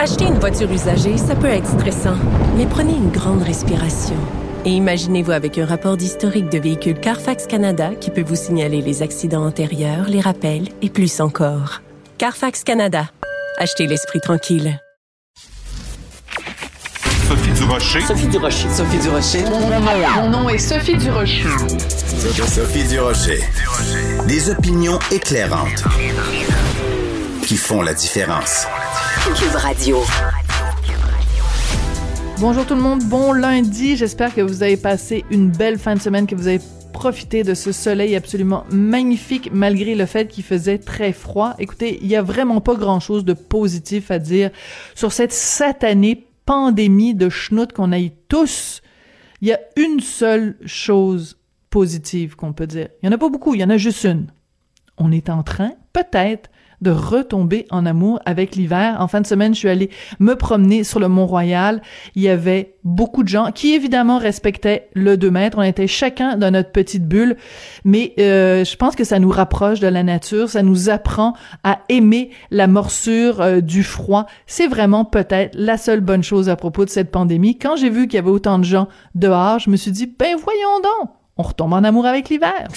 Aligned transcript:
Acheter 0.00 0.26
une 0.26 0.38
voiture 0.38 0.70
usagée, 0.70 1.16
ça 1.16 1.34
peut 1.34 1.48
être 1.48 1.66
stressant, 1.66 2.14
mais 2.56 2.66
prenez 2.66 2.92
une 2.92 3.10
grande 3.10 3.42
respiration. 3.42 4.14
Et 4.64 4.70
imaginez-vous 4.70 5.32
avec 5.32 5.58
un 5.58 5.66
rapport 5.66 5.96
d'historique 5.96 6.48
de 6.50 6.58
véhicule 6.58 7.00
Carfax 7.00 7.48
Canada 7.48 7.90
qui 8.00 8.12
peut 8.12 8.22
vous 8.22 8.36
signaler 8.36 8.80
les 8.80 9.02
accidents 9.02 9.44
antérieurs, 9.44 10.08
les 10.08 10.20
rappels 10.20 10.68
et 10.82 10.88
plus 10.88 11.20
encore. 11.20 11.82
Carfax 12.16 12.62
Canada. 12.62 13.10
Achetez 13.58 13.88
l'esprit 13.88 14.20
tranquille. 14.20 14.80
Sophie 17.28 17.50
Durocher. 17.50 18.00
Sophie 18.00 18.28
Durocher. 18.28 18.68
Sophie 18.70 18.98
Durocher. 18.98 19.44
Mon 20.14 20.30
nom 20.30 20.48
est 20.48 20.58
Sophie 20.58 20.96
Durocher. 20.96 21.42
Sophie 22.46 22.84
Durocher. 22.84 23.40
Des 24.28 24.48
opinions 24.50 24.98
éclairantes 25.10 25.82
qui 27.48 27.56
font 27.56 27.80
la 27.80 27.94
différence. 27.94 28.66
Cube 29.34 29.54
Radio. 29.54 30.02
Bonjour 32.40 32.66
tout 32.66 32.74
le 32.74 32.82
monde, 32.82 33.02
bon 33.04 33.32
lundi. 33.32 33.96
J'espère 33.96 34.34
que 34.34 34.42
vous 34.42 34.62
avez 34.62 34.76
passé 34.76 35.24
une 35.30 35.48
belle 35.50 35.78
fin 35.78 35.94
de 35.94 35.98
semaine, 35.98 36.26
que 36.26 36.34
vous 36.34 36.46
avez 36.46 36.60
profité 36.92 37.44
de 37.44 37.54
ce 37.54 37.72
soleil 37.72 38.16
absolument 38.16 38.64
magnifique 38.70 39.48
malgré 39.50 39.94
le 39.94 40.04
fait 40.04 40.28
qu'il 40.28 40.44
faisait 40.44 40.76
très 40.76 41.14
froid. 41.14 41.54
Écoutez, 41.58 41.98
il 42.02 42.08
y 42.08 42.16
a 42.16 42.22
vraiment 42.22 42.60
pas 42.60 42.74
grand-chose 42.74 43.24
de 43.24 43.32
positif 43.32 44.10
à 44.10 44.18
dire 44.18 44.50
sur 44.94 45.12
cette 45.12 45.32
satanée 45.32 46.26
pandémie 46.44 47.14
de 47.14 47.30
schnout 47.30 47.72
qu'on 47.72 47.92
a 47.92 47.98
eu 47.98 48.10
tous. 48.28 48.82
Il 49.40 49.48
y 49.48 49.52
a 49.52 49.60
une 49.76 50.00
seule 50.00 50.58
chose 50.66 51.38
positive 51.70 52.36
qu'on 52.36 52.52
peut 52.52 52.66
dire. 52.66 52.88
Il 53.02 53.06
y 53.06 53.08
en 53.08 53.12
a 53.12 53.18
pas 53.18 53.30
beaucoup, 53.30 53.54
il 53.54 53.62
y 53.62 53.64
en 53.64 53.70
a 53.70 53.78
juste 53.78 54.04
une. 54.04 54.26
On 54.98 55.12
est 55.12 55.30
en 55.30 55.42
train, 55.42 55.72
peut-être, 55.94 56.50
de 56.80 56.90
retomber 56.90 57.66
en 57.70 57.86
amour 57.86 58.20
avec 58.24 58.56
l'hiver. 58.56 58.96
En 59.00 59.08
fin 59.08 59.20
de 59.20 59.26
semaine, 59.26 59.54
je 59.54 59.58
suis 59.58 59.68
allée 59.68 59.90
me 60.18 60.34
promener 60.34 60.84
sur 60.84 61.00
le 61.00 61.08
Mont-Royal. 61.08 61.82
Il 62.14 62.22
y 62.22 62.28
avait 62.28 62.74
beaucoup 62.84 63.22
de 63.22 63.28
gens 63.28 63.50
qui, 63.52 63.74
évidemment, 63.74 64.18
respectaient 64.18 64.88
le 64.94 65.16
2 65.16 65.30
mètres. 65.30 65.58
On 65.58 65.62
était 65.62 65.86
chacun 65.86 66.36
dans 66.36 66.50
notre 66.50 66.70
petite 66.70 67.06
bulle. 67.06 67.36
Mais 67.84 68.14
euh, 68.18 68.64
je 68.64 68.76
pense 68.76 68.96
que 68.96 69.04
ça 69.04 69.18
nous 69.18 69.30
rapproche 69.30 69.80
de 69.80 69.88
la 69.88 70.02
nature. 70.02 70.48
Ça 70.48 70.62
nous 70.62 70.88
apprend 70.88 71.34
à 71.64 71.80
aimer 71.88 72.30
la 72.50 72.66
morsure 72.66 73.40
euh, 73.40 73.60
du 73.60 73.82
froid. 73.82 74.26
C'est 74.46 74.66
vraiment 74.66 75.04
peut-être 75.04 75.54
la 75.54 75.76
seule 75.76 76.00
bonne 76.00 76.22
chose 76.22 76.48
à 76.48 76.56
propos 76.56 76.84
de 76.84 76.90
cette 76.90 77.10
pandémie. 77.10 77.58
Quand 77.58 77.76
j'ai 77.76 77.90
vu 77.90 78.06
qu'il 78.06 78.14
y 78.14 78.18
avait 78.18 78.30
autant 78.30 78.58
de 78.58 78.64
gens 78.64 78.88
dehors, 79.14 79.58
je 79.58 79.70
me 79.70 79.76
suis 79.76 79.90
dit, 79.90 80.06
ben 80.06 80.36
voyons 80.36 80.80
donc, 80.82 81.10
on 81.36 81.42
retombe 81.42 81.72
en 81.72 81.84
amour 81.84 82.06
avec 82.06 82.28
l'hiver. 82.28 82.68